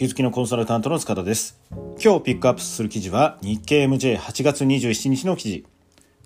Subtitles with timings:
[0.00, 1.60] 気づきのコンサルタントの塚田です。
[2.02, 5.66] 今日ピックアップする記事は日経 MJ8 月27日の記事。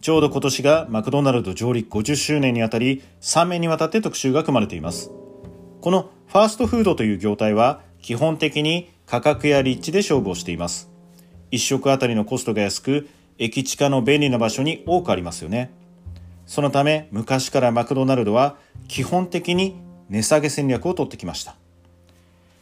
[0.00, 5.10] ちょうど今年がマクドナルド上陸50周年にあたり3面にわたって特集が組まれています。
[5.80, 10.88] このファーストフードという業態は基本的に価格や立地で勝負をしています。
[11.50, 15.74] 1食あたりのコストが安く、駅地下の便利な場所に多くありますよね。
[16.46, 19.74] そのため昔からマクドナルドは基本的に
[20.10, 21.56] 値下げ戦略を取ってきました。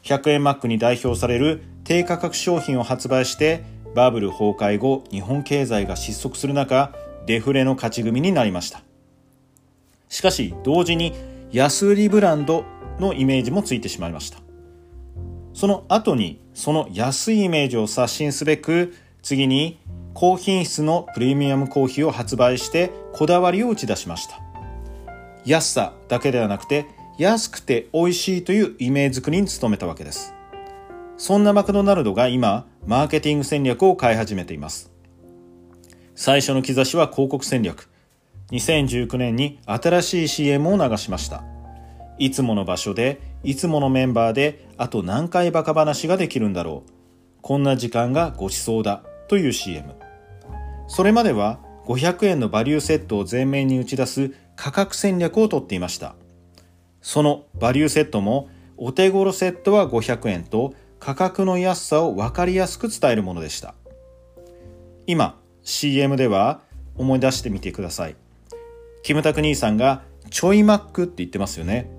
[0.03, 6.93] 100円マックに代表される低価格商品を発売してバブル崩壊後日本経済が失速する中
[7.27, 8.83] デフレの勝ち組になりました。
[10.09, 11.15] しかし同時に
[11.53, 12.65] 安売りブランド
[12.99, 14.39] のイメージもついてしまいました。
[15.55, 19.79] その後にその安いイメージを刷新すべく次に
[20.15, 24.41] 高品質のプレミアムコーヒーを発売してこだわりを打ち出しました。
[25.45, 26.87] 安さだけではなくて
[27.19, 30.35] 安くて美味しいというイメージ作りに努めたわけです。
[31.17, 34.91] そんなマクドナルドが今、マーケティング戦略を変え始めています。
[36.15, 37.89] 最初の兆しは広告戦略。
[38.51, 41.45] 2019年に新しい CM を流しました。
[42.19, 46.91] いつもの場所で、いつものメンバーで、あと何回バカ話ができるんだろう。
[47.41, 49.03] こんな時間がごちそうだ。
[49.29, 49.95] という CM。
[50.89, 56.15] それまでは500円のバリューセットを前面に打ち出す価格戦略をとっていました。
[57.03, 63.75] そのバリューセットもお手頃セットは500円と価格の安さを分かりやすく伝えるものでした。
[65.07, 66.63] 今 CM では
[66.97, 68.17] 思い出してみてください。
[69.03, 71.91] キムタク兄さんがちょいマックって言ってますよね。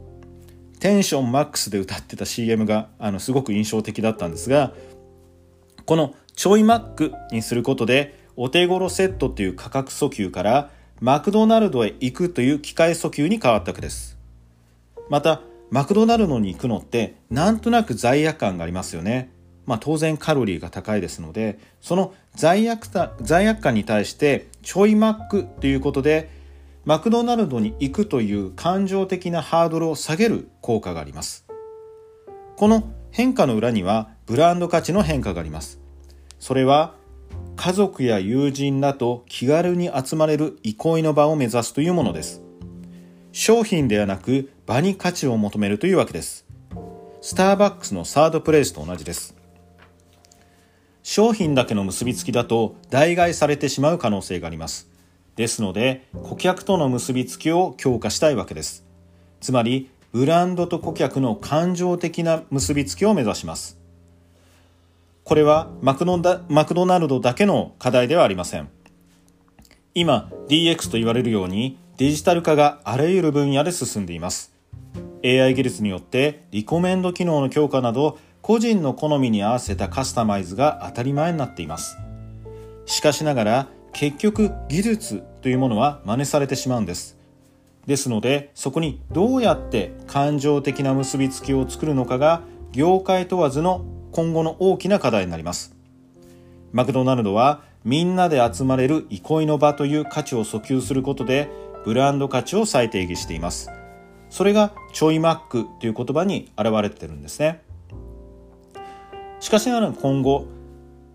[0.80, 4.74] テンションマックスで歌ってた CM があのすごく印象的だったんですが、
[5.86, 14.18] このちょいマックにすることでお手頃セットという価格訴求からマクドナルドへ行くという機械訴求に変わったわけです。
[15.14, 19.30] またマクドナルドに行くのってなんとなく罪悪感がありますよね。
[19.68, 22.88] まあ当然カロリーが高いですのでその罪悪
[23.22, 26.32] 罪悪感に対してちょいマックということで
[26.84, 31.46] マクドナルドに行くという感情的なハードルを下げる効果があります。
[32.58, 35.80] この変化の裏にはブランド価値の変化があります。
[36.40, 36.96] それは
[37.56, 42.43] 家族や友人らと気軽に集まれる憩いの場を目指すというものです。
[43.36, 46.46] 商品ではなく場に価値を求めるというわけです。
[47.20, 49.36] スターバックスのサードプレイスと同じです。
[51.02, 54.88] 商品だけの結びつきだと代替されてしまう可能性があります。
[55.36, 58.86] ですので、顧客との結びつきを強化したいわけです。
[59.42, 63.80] つまり、ブランドと顧客の感情的な結びつきを目指します。
[65.24, 68.70] これはマクドナルドだけの課題ではありません。
[69.96, 74.52] 今 DX と言われるようにデジタル化があらゆる分野で進んでいます。
[75.24, 81.98] AI 技術によってリコメンド機能の強化など個人の好みに合わせたカスタマイズが当たり前になっています。
[82.88, 87.16] しかしながら結局技術というものは真似されてしまうんです。
[87.86, 95.76] ですのでそこにどうやって感情的な結びつきを作るのかが業界問わずの今後の大きな課題になります。
[96.72, 101.50] マクドナルドはみんなで集まれる憩いの場という価値を訴求することで
[101.84, 103.70] ブランド価値を再定義しています。
[104.30, 107.62] それがちょいマックという言葉に表れてるんですね。
[109.40, 110.48] しかしながら今後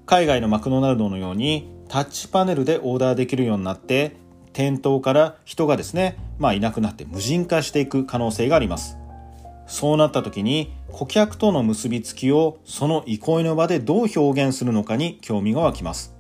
[0.07, 4.17] 海外のマクドナルドのようにタッチパネルでオーダーできるようになって
[4.53, 8.97] 店頭から人がですねまあいなくなって無人化していく可能性があります。
[9.67, 16.15] そうなった時に顧客との結びつきをその憩いの場でどう表現するのかに興味が湧きます。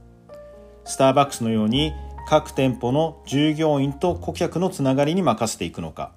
[0.84, 1.92] スターバックスのように
[2.30, 6.12] 各店舗の従業員と顧客のつながりに任せていくのか。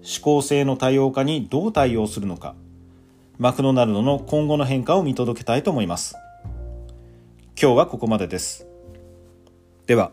[0.00, 2.54] 指向性の多様化にどう対応するのか。
[3.36, 6.14] マクドナルドの今後の変化を見届けたいと思います。
[7.60, 8.68] 今日はここまでです。
[9.88, 10.12] では